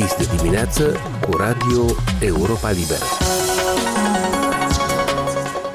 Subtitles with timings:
[0.00, 0.82] deschis de dimineață
[1.28, 1.84] cu Radio
[2.20, 3.04] Europa Liberă.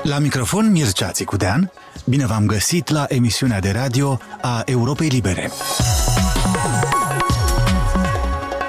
[0.03, 1.71] La microfon Mircea Țicudean,
[2.05, 5.51] bine v-am găsit la emisiunea de radio a Europei Libere.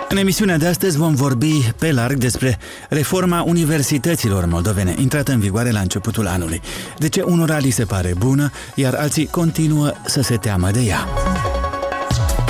[0.09, 5.71] În emisiunea de astăzi vom vorbi pe larg despre reforma universităților moldovene, intrată în vigoare
[5.71, 6.61] la începutul anului.
[6.99, 11.07] De ce unora li se pare bună, iar alții continuă să se teamă de ea.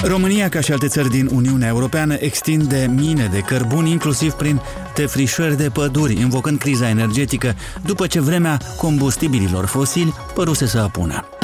[0.04, 4.60] România, ca și alte țări din Uniunea Europeană, extinde mine de cărbuni, inclusiv prin
[4.94, 11.35] defrișări de păduri, invocând criza energetică, după ce vremea combustibililor fosili păruse să apună.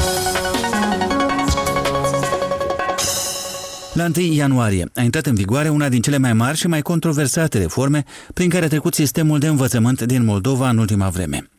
[3.95, 7.59] La 1 ianuarie a intrat în vigoare una din cele mai mari și mai controversate
[7.59, 11.51] reforme prin care a trecut sistemul de învățământ din Moldova în ultima vreme.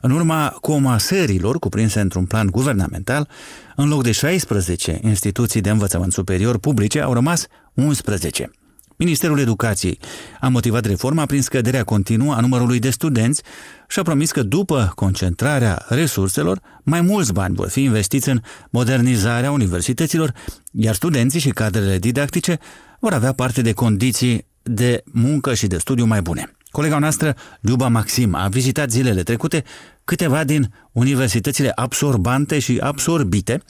[0.00, 3.28] În urma comasărilor cuprinse într-un plan guvernamental,
[3.76, 8.50] în loc de 16 instituții de învățământ superior publice, au rămas 11.
[8.96, 9.98] Ministerul Educației
[10.40, 13.42] a motivat reforma prin scăderea continuă a numărului de studenți
[13.88, 19.50] și a promis că după concentrarea resurselor, mai mulți bani vor fi investiți în modernizarea
[19.50, 20.34] universităților,
[20.72, 22.58] iar studenții și cadrele didactice
[23.00, 26.52] vor avea parte de condiții de muncă și de studiu mai bune.
[26.72, 29.64] Colega noastră, Luba Maxim, a vizitat zilele trecute
[30.04, 33.62] câteva din universitățile absorbante și absorbite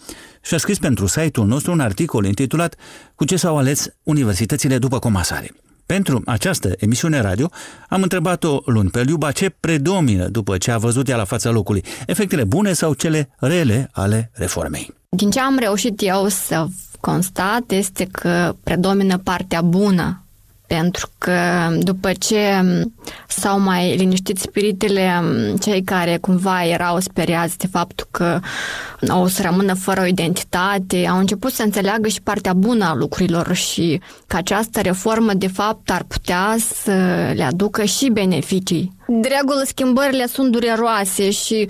[0.43, 2.75] și a scris pentru site-ul nostru un articol intitulat
[3.15, 5.51] Cu ce s-au ales universitățile după comasare.
[5.87, 7.51] Pentru această emisiune radio
[7.89, 11.85] am întrebat-o luni pe Liuba ce predomină după ce a văzut ea la fața locului,
[12.07, 14.95] efectele bune sau cele rele ale reformei.
[15.09, 16.67] Din ce am reușit eu să
[17.01, 20.22] constat este că predomină partea bună
[20.79, 21.39] pentru că
[21.79, 22.39] după ce
[23.29, 25.23] s-au mai liniștit spiritele
[25.61, 28.41] cei care cumva erau speriați de faptul că
[29.09, 33.55] o să rămână fără o identitate, au început să înțeleagă și partea bună a lucrurilor
[33.55, 36.93] și că această reformă de fapt ar putea să
[37.35, 38.93] le aducă și beneficii.
[39.07, 41.69] De regulă schimbările sunt dureroase și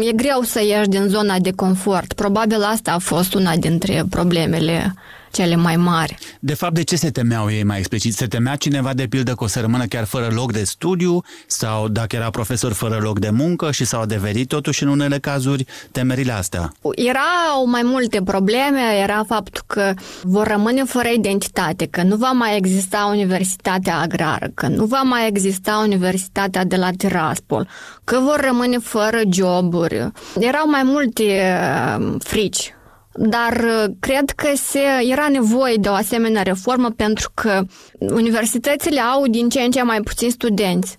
[0.00, 2.12] e greu să ieși din zona de confort.
[2.12, 4.94] Probabil asta a fost una dintre problemele
[5.30, 6.18] cele mai mari.
[6.40, 8.14] De fapt, de ce se temeau ei mai explicit?
[8.14, 11.88] Se temea cineva, de pildă, că o să rămână chiar fără loc de studiu sau
[11.88, 16.32] dacă era profesor fără loc de muncă și s-au adeverit totuși în unele cazuri temerile
[16.32, 16.72] astea?
[16.94, 22.56] Erau mai multe probleme, era faptul că vor rămâne fără identitate, că nu va mai
[22.56, 27.68] exista Universitatea Agrară, că nu va mai exista Universitatea de la Tiraspol,
[28.04, 30.10] că vor rămâne fără joburi.
[30.38, 32.72] Erau mai multe uh, frici
[33.18, 34.80] dar uh, cred că se,
[35.10, 37.62] era nevoie de o asemenea reformă pentru că
[37.98, 40.98] universitățile au din ce în ce mai puțini studenți.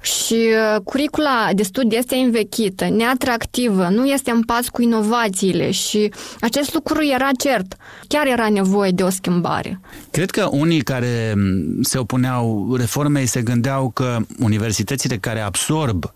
[0.00, 6.12] Și uh, curicula de studii este învechită, neatractivă, nu este în pas cu inovațiile și
[6.40, 7.76] acest lucru era cert.
[8.08, 9.80] Chiar era nevoie de o schimbare.
[10.10, 16.10] Cred că unii care mm, se opuneau reformei se gândeau că universitățile care absorb uh,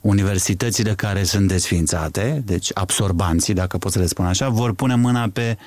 [0.00, 5.28] universitățile care sunt desfințate, deci absorbanții, dacă pot să le spun așa, vor pune mâna
[5.32, 5.58] pe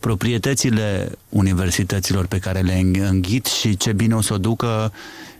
[0.00, 4.92] proprietățile universităților pe care le înghit și ce bine o să o ducă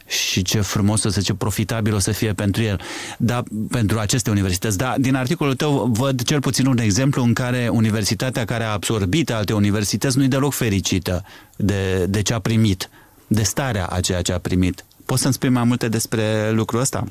[0.07, 2.81] și ce frumos o să ce profitabil o să fie pentru el,
[3.19, 4.77] da, pentru aceste universități.
[4.77, 9.31] Da, din articolul tău văd cel puțin un exemplu în care universitatea care a absorbit
[9.31, 11.25] alte universități nu e deloc fericită
[11.57, 12.91] de, de ce a primit,
[13.27, 14.85] de starea a ceea ce a primit.
[15.07, 17.05] Poți să-mi spui mai multe despre lucrul ăsta?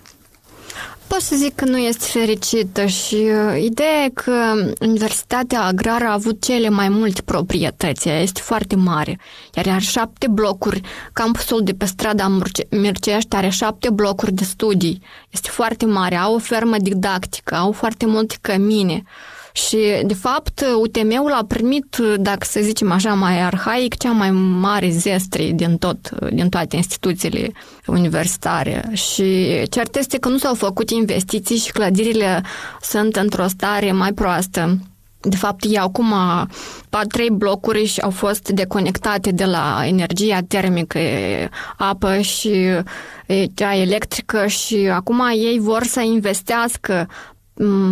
[1.07, 6.13] Pot să zic că nu este fericită și uh, ideea e că Universitatea Agrară a
[6.13, 9.19] avut cele mai multe proprietăți, este foarte mare,
[9.53, 10.81] iar are șapte blocuri,
[11.13, 12.37] campusul de pe strada
[12.69, 18.05] Mircești are șapte blocuri de studii, este foarte mare, au o fermă didactică, au foarte
[18.05, 19.03] multe cămine,
[19.53, 24.89] și, de fapt, UTM-ul a primit, dacă să zicem așa, mai arhaic, cea mai mare
[24.89, 27.51] zestri din, tot, din toate instituțiile
[27.85, 28.89] universitare.
[28.93, 32.43] Și cert este că nu s-au făcut investiții și clădirile
[32.81, 34.77] sunt într-o stare mai proastă.
[35.23, 36.13] De fapt, ei acum
[37.07, 40.99] trei blocuri și au fost deconectate de la energia termică,
[41.77, 42.53] apă și
[43.53, 47.07] cea electrică și acum ei vor să investească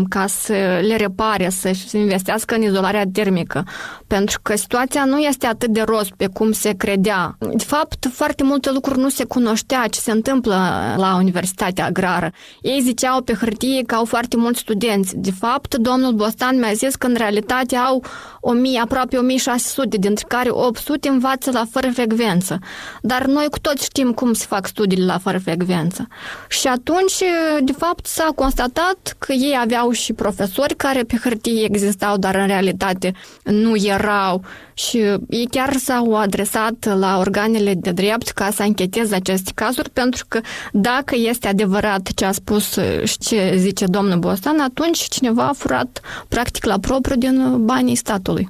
[0.10, 3.64] ca să le repare, să se investească în izolarea termică.
[4.08, 7.38] Pentru că situația nu este atât de rost pe cum se credea.
[7.40, 10.56] De fapt, foarte multe lucruri nu se cunoștea ce se întâmplă
[10.98, 12.32] la Universitatea Agrară.
[12.62, 15.18] Ei ziceau pe hârtie că au foarte mulți studenți.
[15.18, 18.04] De fapt, domnul Bostan mi-a zis că în realitate au
[18.40, 22.60] 1000, aproape 1600, dintre care 800 învață la fără frecvență.
[23.02, 26.08] Dar noi cu toți știm cum se fac studiile la fără frecvență.
[26.48, 27.24] Și atunci,
[27.62, 32.48] de fapt, s-a constatat că ei aveau și profesori care pe hârtie existau, dar în
[32.48, 33.14] realitate
[33.44, 34.98] nu erau și
[35.30, 40.40] ei chiar s-au adresat la organele de drept ca să încheteze aceste cazuri, pentru că
[40.72, 46.02] dacă este adevărat ce a spus și ce zice domnul Bostan, atunci cineva a furat
[46.28, 48.50] practic la propriu din banii statului.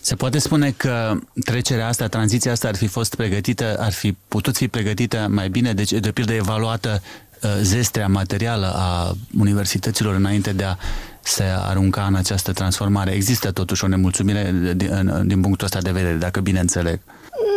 [0.00, 4.56] Se poate spune că trecerea asta, tranziția asta ar fi fost pregătită, ar fi putut
[4.56, 7.23] fi pregătită mai bine, deci de pildă evaluată uh,
[7.60, 10.76] zestrea materială a universităților înainte de a
[11.20, 13.10] se arunca în această transformare.
[13.10, 17.00] Există totuși o nemulțumire din, din punctul ăsta de vedere, dacă bine înțeleg.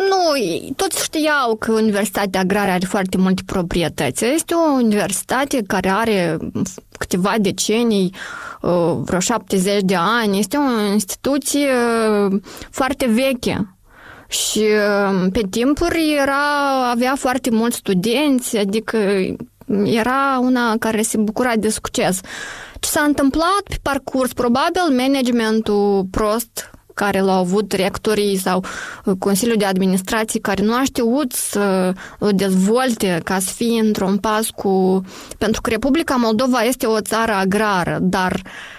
[0.10, 4.26] Nu, toți știau că Universitatea Agrară are foarte multe proprietăți.
[4.26, 6.38] Este o universitate care are
[6.98, 8.14] câteva decenii,
[8.62, 10.40] uh, vreo 70 de ani.
[10.40, 11.68] Este o instituție
[12.30, 13.78] uh, foarte veche.
[14.28, 18.98] Și uh, pe timpuri era, avea foarte mulți studenți, adică
[19.84, 22.20] era una care se bucura de succes.
[22.80, 24.34] Ce s-a întâmplat pe parcurs?
[24.34, 28.64] Probabil managementul prost care l-au avut rectorii sau
[29.06, 34.18] uh, Consiliul de Administrație care nu a știut să o dezvolte ca să fie într-un
[34.18, 35.02] pas cu...
[35.38, 38.77] Pentru că Republica Moldova este o țară agrară, dar uh, Ehm,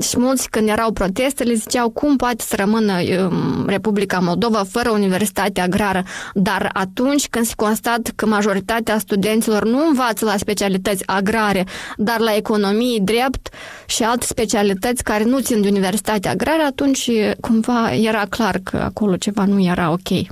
[0.00, 5.60] și mulți când erau protestele ziceau cum poate să rămână ehm, Republica Moldova fără universitate
[5.60, 6.02] agrară,
[6.34, 11.64] dar atunci când se constată că majoritatea studenților nu învață la specialități agrare,
[11.96, 13.48] dar la economie, drept
[13.86, 17.10] și alte specialități care nu țin de universitatea agrară, atunci
[17.40, 20.26] cumva era clar că acolo ceva nu era ok.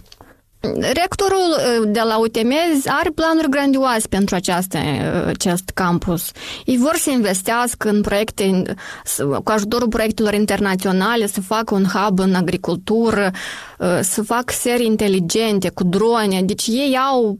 [0.75, 2.53] Rectorul uh, de la UTM
[2.87, 6.31] are planuri grandioase pentru această, uh, acest campus.
[6.65, 8.63] Ei vor să investească în proiecte,
[9.45, 13.31] cu ajutorul proiectelor internaționale, să facă un hub în agricultură,
[13.79, 16.43] uh, să facă serii inteligente cu drone.
[16.43, 17.39] Deci ei au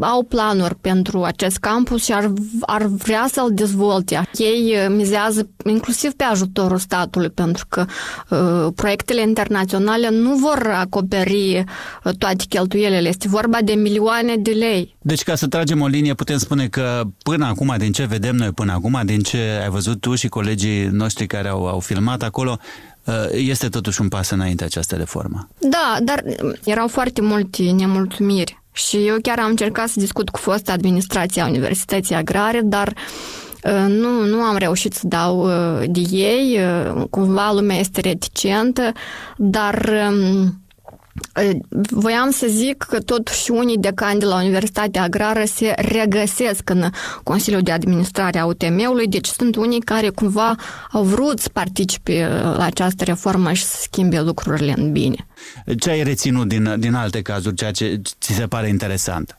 [0.00, 4.28] au planuri pentru acest campus și ar, ar vrea să-l dezvolte.
[4.36, 7.84] Ei uh, mizează inclusiv pe ajutorul statului, pentru că
[8.28, 11.64] uh, proiectele internaționale nu vor acoperi
[12.04, 13.08] uh, toate cheltuielile.
[13.08, 14.96] Este vorba de milioane de lei.
[15.02, 18.52] Deci, ca să tragem o linie, putem spune că până acum, din ce vedem noi
[18.52, 22.58] până acum, din ce ai văzut tu și colegii noștri care au, au filmat acolo,
[23.04, 25.48] uh, este totuși un pas înainte această reformă.
[25.58, 26.24] Da, dar
[26.64, 32.14] erau foarte multe nemulțumiri și eu chiar am încercat să discut cu fosta administrația Universității
[32.14, 32.94] Agrare, dar
[33.64, 38.92] uh, nu, nu am reușit să dau uh, de ei, uh, cumva lumea este reticentă,
[39.36, 40.63] dar um,
[41.90, 46.90] Voiam să zic că totuși unii decani de la Universitatea Agrară se regăsesc în
[47.22, 50.54] Consiliul de Administrare a UTM-ului, deci sunt unii care cumva
[50.92, 55.26] au vrut să participe la această reformă și să schimbe lucrurile în bine.
[55.78, 59.38] Ce ai reținut din, din alte cazuri, ceea ce ți se pare interesant?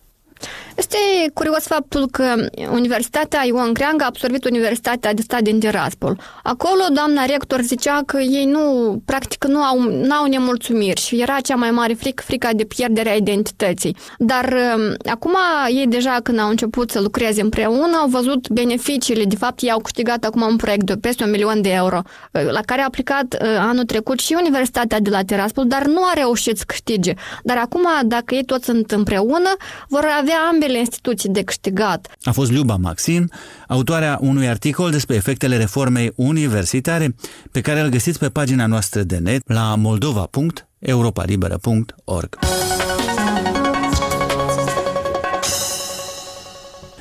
[0.75, 0.97] Este
[1.33, 6.19] curios faptul că Universitatea Ion Creangă a absorbit Universitatea de Stat din Tiraspol.
[6.43, 11.39] Acolo doamna rector zicea că ei nu, practic, nu au, nu au nemulțumiri și era
[11.39, 13.95] cea mai mare frică, frica de pierderea identității.
[14.17, 15.35] Dar um, acum
[15.67, 19.23] ei deja când au început să lucreze împreună au văzut beneficiile.
[19.23, 22.01] De fapt, ei au câștigat acum un proiect de peste un milion de euro
[22.31, 26.03] uh, la care a aplicat uh, anul trecut și Universitatea de la Tiraspol, dar nu
[26.03, 27.13] a reușit să câștige.
[27.43, 29.55] Dar acum, dacă ei toți sunt împreună,
[29.87, 32.15] vor avea ambele instituții de câștigat.
[32.23, 33.31] A fost Liuba Maxin,
[33.67, 37.15] autoarea unui articol despre efectele reformei universitare
[37.51, 42.39] pe care îl găsiți pe pagina noastră de net la moldova.europalibera.org.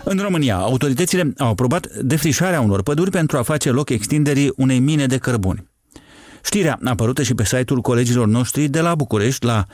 [0.04, 5.06] În România, autoritățile au aprobat defrișarea unor păduri pentru a face loc extinderii unei mine
[5.06, 5.70] de cărbuni.
[6.44, 9.66] Știrea a apărut și pe site-ul colegilor noștri de la București la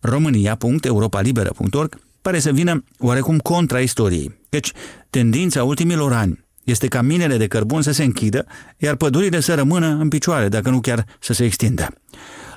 [0.00, 4.72] românia.europalibera.org pare să vină oarecum contra istoriei, căci
[5.10, 8.46] tendința ultimilor ani este ca minele de cărbun să se închidă,
[8.76, 11.88] iar pădurile să rămână în picioare, dacă nu chiar să se extindă.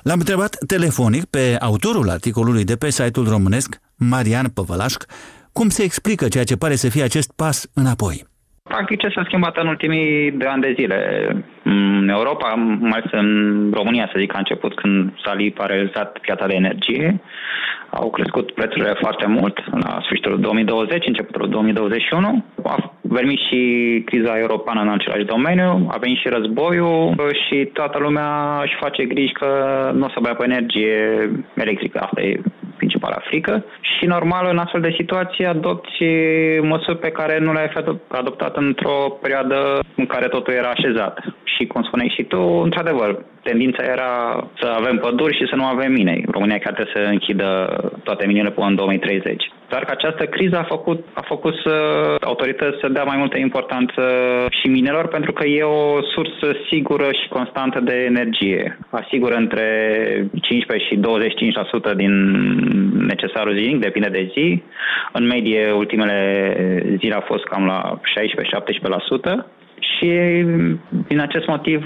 [0.02, 5.04] L-am întrebat telefonic pe autorul articolului de pe site-ul românesc, Marian Păvălașc,
[5.52, 8.26] cum se explică ceea ce pare să fie acest pas înapoi.
[8.68, 10.98] Practic ce s-a schimbat în ultimii de ani de zile.
[11.62, 16.54] În Europa, mai ales în România, să zic, a început când s-a liberalizat piața de
[16.54, 17.20] energie,
[17.90, 22.44] au crescut prețurile foarte mult la sfârșitul 2020, începutul 2021.
[22.62, 23.60] A venit și
[24.04, 27.14] criza europeană în același domeniu, a venit și războiul
[27.46, 29.48] și toată lumea își face griji că
[29.94, 31.98] nu o să mai pe energie electrică.
[31.98, 32.40] Asta e
[32.76, 36.04] principala frică și normal în astfel de situații adopți
[36.60, 37.72] măsuri pe care nu le-ai
[38.08, 41.18] adoptat într-o perioadă în care totul era așezat.
[41.44, 44.12] Și cum spuneai și tu, într-adevăr, tendința era
[44.60, 46.14] să avem păduri și să nu avem mine.
[46.36, 47.50] România chiar trebuie să închidă
[48.02, 49.52] toate minele până în 2030.
[49.68, 51.74] Doar că această criză a făcut, a făcut să
[52.20, 54.02] autorități să dea mai multă importanță
[54.58, 58.78] și minelor pentru că e o sursă sigură și constantă de energie.
[58.90, 59.66] Asigură între
[60.40, 61.00] 15 și
[61.92, 62.12] 25% din
[63.06, 64.62] necesarul zilnic, depinde de zi.
[65.12, 66.18] În medie, ultimele
[66.98, 68.00] zile a fost cam la
[69.40, 70.10] 16-17% și
[71.08, 71.84] din acest motiv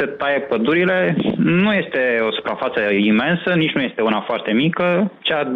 [0.00, 1.16] se taie pădurile.
[1.36, 2.80] Nu este o suprafață
[3.12, 5.12] imensă, nici nu este una foarte mică.
[5.20, 5.52] Cea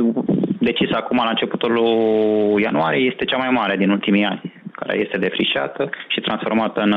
[0.59, 5.19] decisă acum la începutul lui ianuarie este cea mai mare din ultimii ani care este
[5.19, 6.95] defrișată și transformată în,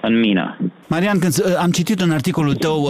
[0.00, 0.56] în mină.
[0.86, 2.88] Marian, când am citit în articolul tău,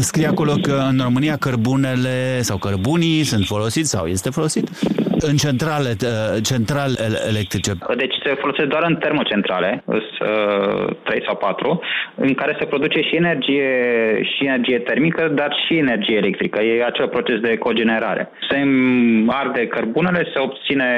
[0.00, 4.68] scrie acolo că în România cărbunele sau cărbunii sunt folosiți sau este folosit
[5.20, 5.90] în centrale,
[6.42, 6.94] centrale
[7.28, 7.72] electrice.
[7.96, 9.84] Deci se folosesc doar în termocentrale,
[11.02, 11.80] 3 sau 4,
[12.14, 13.68] în care se produce și energie,
[14.22, 16.62] și energie termică, dar și energie electrică.
[16.62, 18.30] E acel proces de cogenerare.
[18.50, 18.58] Se
[19.26, 20.88] arde cărbunele, se obține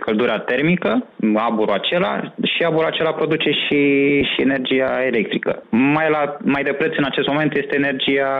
[0.00, 3.80] căldura termică, aburul acela, și aburul acela produce și,
[4.30, 5.62] și energia electrică.
[5.68, 8.32] Mai, la, mai de preț în acest moment este energia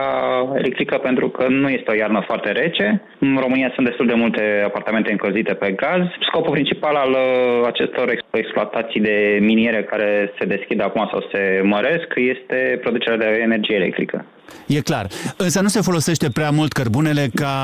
[0.55, 3.01] electrică pentru că nu este o iarnă foarte rece.
[3.19, 6.01] În România sunt destul de multe apartamente încălzite pe gaz.
[6.29, 12.07] Scopul principal al uh, acestor exploatații de miniere care se deschid acum sau se măresc
[12.15, 14.25] este producerea de energie electrică.
[14.67, 15.07] E clar.
[15.37, 17.55] Însă nu se folosește prea mult cărbunele ca,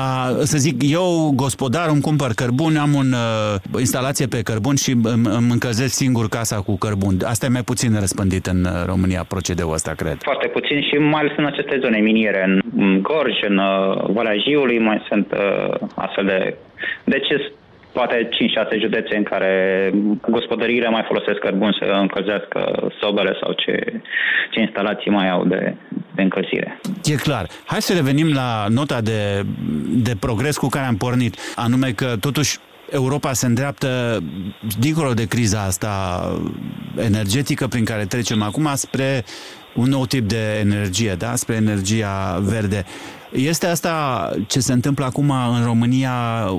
[0.42, 5.26] să zic, eu, gospodar, îmi cumpăr cărbun, am o uh, instalație pe cărbun și îmi,
[5.38, 7.14] îmi încălzesc singur casa cu cărbun.
[7.24, 10.16] Asta e mai puțin răspândit în uh, România, procedeul ăsta, cred.
[10.22, 12.42] Foarte puțin și mai ales în aceste zone miniere,
[12.76, 16.56] în Gorj, în uh, Valea Jiului, mai sunt uh, astfel de...
[17.04, 17.28] Deci
[17.92, 18.28] poate
[18.76, 19.52] 5-6 județe în care
[20.28, 24.00] gospodăriile mai folosesc cărbun să încălzească sobele sau ce,
[24.50, 25.74] ce instalații mai au de,
[26.20, 26.80] de încălzire.
[27.04, 27.48] E clar.
[27.64, 29.46] Hai să revenim la nota de,
[29.88, 32.58] de progres cu care am pornit, anume că totuși
[32.90, 34.22] Europa se îndreaptă
[34.78, 35.92] dincolo de criza asta
[36.96, 39.24] energetică prin care trecem acum spre
[39.74, 41.36] un nou tip de energie, da?
[41.36, 42.84] spre energia verde.
[43.32, 46.12] Este asta ce se întâmplă acum în România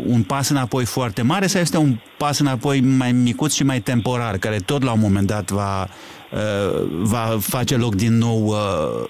[0.06, 4.38] un pas înapoi foarte mare sau este un pas înapoi mai micuț și mai temporar,
[4.38, 5.88] care tot la un moment dat va,
[6.32, 9.10] uh, va face loc din nou uh,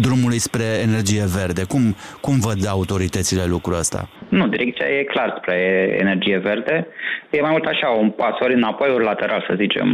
[0.00, 1.62] drumului spre energie verde?
[1.64, 4.08] Cum, cum văd autoritățile lucrul ăsta?
[4.28, 5.56] Nu, direcția e clar spre
[6.00, 6.86] energie verde.
[7.30, 9.88] E mai mult așa, un pas ori înapoi, ori lateral, să zicem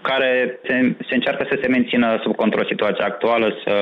[0.00, 3.74] care se, se încearcă să se mențină sub control situația actuală, să,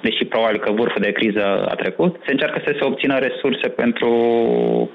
[0.00, 4.10] deși probabil că vârful de criză a trecut, se încearcă să se obțină resurse pentru,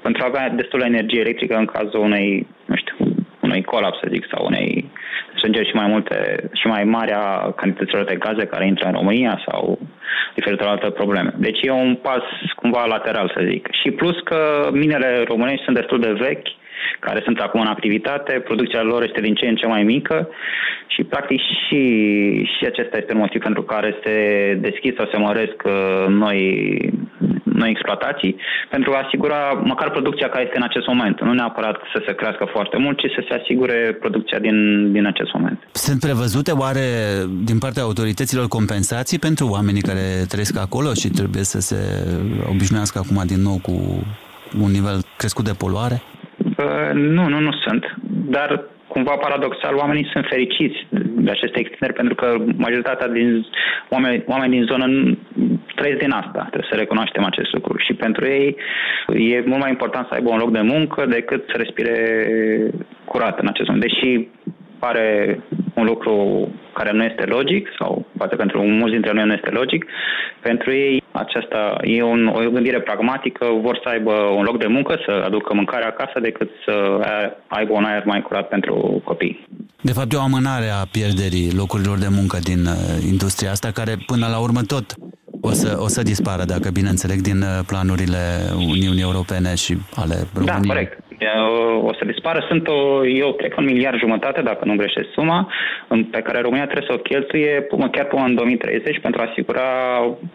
[0.02, 2.96] pentru a avea destulă energie electrică în cazul unei, nu știu,
[3.40, 4.90] unui colaps, să zic, sau unei
[5.40, 6.16] strângeri și mai multe
[6.52, 9.78] și mai mari a cantităților de gaze care intră în România sau
[10.34, 11.32] diferite alte probleme.
[11.36, 12.24] Deci e un pas
[12.56, 13.68] cumva lateral, să zic.
[13.80, 16.48] Și plus că minele românești sunt destul de vechi,
[16.98, 20.28] care sunt acum în activitate, producția lor este din ce în ce mai mică
[20.86, 21.82] și practic și,
[22.44, 24.14] și acesta este un motiv pentru care se
[24.60, 26.40] deschid sau se măresc uh, noi,
[27.62, 28.32] noi exploatații,
[28.74, 29.40] pentru a asigura
[29.72, 31.16] măcar producția care este în acest moment.
[31.20, 34.56] Nu neapărat să se crească foarte mult, ci să se asigure producția din,
[34.92, 35.58] din acest moment.
[35.72, 36.86] Sunt prevăzute oare
[37.50, 41.80] din partea autorităților compensații pentru oamenii care trăiesc acolo și trebuie să se
[42.52, 43.74] obișnuiască acum din nou cu
[44.64, 45.96] un nivel crescut de poluare?
[46.94, 47.82] Nu, nu, nu sunt.
[48.36, 48.48] Dar
[48.92, 50.78] cumva paradoxal, oamenii sunt fericiți
[51.26, 53.46] de aceste extinderi pentru că majoritatea din
[53.88, 54.86] oameni, oameni din zonă
[55.74, 56.46] trăiesc din asta.
[56.50, 57.78] Trebuie să recunoaștem acest lucru.
[57.78, 58.56] Și pentru ei
[59.08, 61.96] e mult mai important să aibă un loc de muncă decât să respire
[63.04, 63.86] curat în acest moment.
[63.86, 64.28] Deși
[64.78, 65.40] pare
[65.74, 66.14] un lucru
[66.72, 69.82] care nu este logic sau poate pentru mulți dintre noi nu este logic,
[70.40, 74.92] pentru ei aceasta e un, o gândire pragmatică, vor să aibă un loc de muncă,
[75.06, 76.74] să aducă mâncare acasă decât să
[77.46, 78.74] aibă un aer mai curat pentru
[79.04, 79.46] copii.
[79.80, 82.76] De fapt, e o amânare a pierderii locurilor de muncă din uh,
[83.12, 84.86] industria asta, care până la urmă tot
[85.40, 88.22] o să, o să dispară, dacă bine înțeleg, din uh, planurile
[88.54, 90.66] Uniunii Europene și ale da, României.
[90.66, 91.09] Da, corect
[91.82, 92.44] o să dispară.
[92.48, 95.52] Sunt, o, eu cred că un miliard jumătate, dacă nu greșesc suma,
[96.10, 99.68] pe care România trebuie să o cheltuie până, chiar până în 2030 pentru a asigura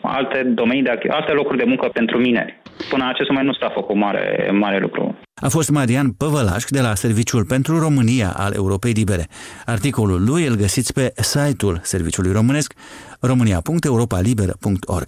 [0.02, 2.62] alte domenii, de alte locuri de muncă pentru mineri.
[2.90, 5.18] Până în acest moment nu s-a făcut mare, mare lucru.
[5.42, 9.26] A fost Marian Păvălaș de la Serviciul pentru România al Europei Libere.
[9.66, 12.74] Articolul lui îl găsiți pe site-ul Serviciului Românesc
[13.20, 15.08] românia.europalibera.org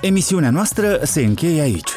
[0.00, 1.93] Emisiunea noastră se încheie aici.